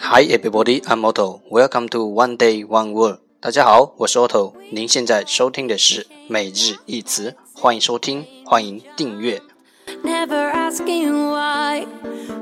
[0.00, 1.42] Hi everybody, I'm Otto.
[1.50, 3.18] Welcome to One Day One Word.
[3.40, 4.52] 大家好，我是 Otto。
[4.70, 9.42] 您现在收听的是每日一词，欢迎收听，欢迎订阅。
[10.04, 11.86] Never asking why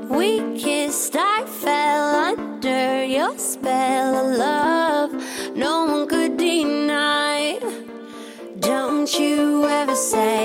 [0.07, 5.09] we kissed, I fell under your spell of love.
[5.55, 7.57] No one could deny.
[8.59, 10.36] Don't you ever say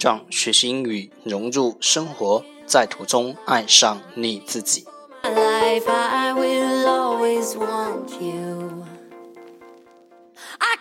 [0.00, 4.86] 让学习英语融入生活，在途中爱上你自己。
[5.22, 5.30] i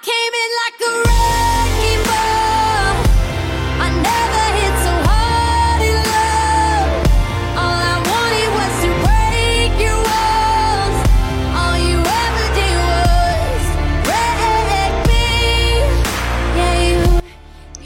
[0.02, 0.49] came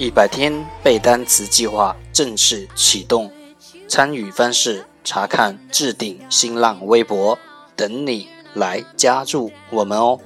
[0.04, 0.54] 一百天
[0.84, 3.32] 背单词计划正式启动，
[3.88, 7.40] 参与方式查看置顶新浪微博，
[7.74, 10.20] 等你来加入我们哦。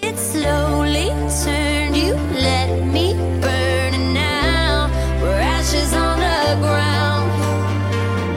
[0.00, 4.88] It slowly turned, you let me burn, now
[5.20, 7.28] we're ashes on the ground.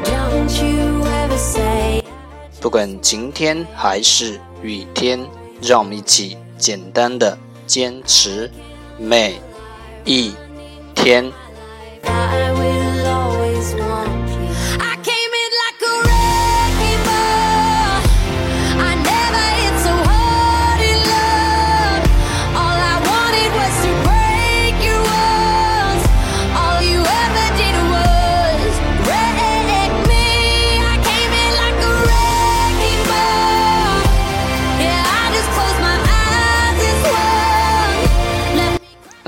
[0.06, 2.04] Don't you ever say
[2.60, 5.20] 不管晴天还是雨天，
[5.62, 8.50] 让我们一起简单的坚持
[8.98, 9.40] 每
[10.04, 10.34] 一
[11.10, 11.34] 天。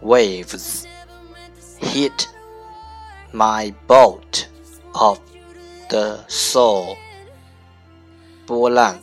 [0.00, 0.86] Waves
[1.78, 2.28] hit
[3.32, 4.46] my boat
[4.94, 5.18] off
[5.88, 6.96] the shore.
[8.46, 8.98] 波浪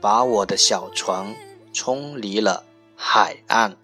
[0.00, 1.34] 把我的小船
[1.72, 2.64] 冲离了
[2.96, 3.76] 海岸。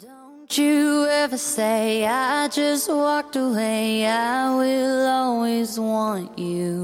[0.00, 4.06] Don't you ever say I just walked away.
[4.06, 6.81] I will always want you.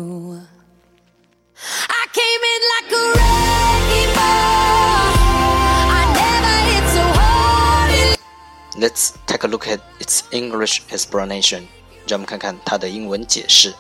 [8.79, 11.67] Let's take a look at its English explanation.
[12.07, 13.75] 让我们看看它的英文解释。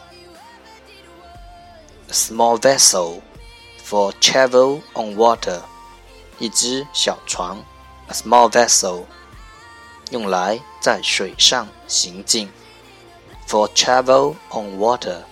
[2.08, 3.20] A small vessel
[3.84, 5.60] for travel on water，
[6.38, 7.58] 一只小船，
[8.08, 9.04] a small vessel，
[10.10, 12.50] 用来在水上行进。
[13.46, 15.22] For travel on water，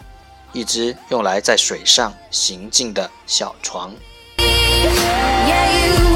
[0.52, 3.94] 一只用来在水上行进的小船。
[4.36, 6.15] Yeah, you,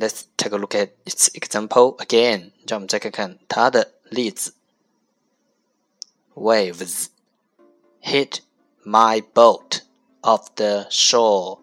[0.00, 2.52] Let's take a look at its example again.
[2.66, 4.54] 让我们再看看它的例子。
[6.34, 7.06] Waves
[8.02, 8.40] hit
[8.84, 9.80] my boat
[10.20, 11.60] off the shore.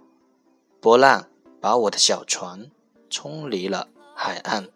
[0.81, 1.27] 波浪
[1.61, 2.71] 把我的小船
[3.09, 4.67] 冲离了海岸。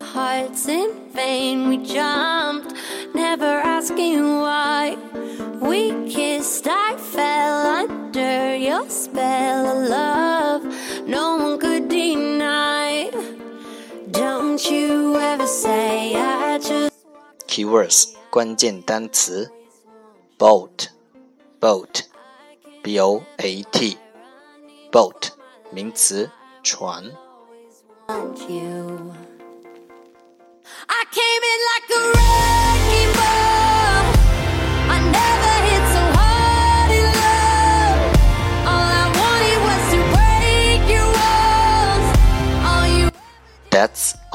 [0.00, 2.74] Hearts in vain, we jumped,
[3.14, 4.96] never asking why.
[5.60, 10.62] We kissed, I fell under your spell of love.
[11.06, 11.65] No one could
[17.46, 19.52] Keywords 关键单词：
[20.36, 20.88] boat,
[21.60, 22.06] boat,
[22.82, 23.98] b o a t,
[24.90, 25.30] boat
[25.70, 26.28] 名词，
[26.64, 27.12] 船。
[28.08, 29.14] want you.
[30.88, 32.15] I came in like a